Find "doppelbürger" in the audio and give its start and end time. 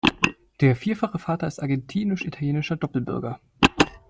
2.75-3.39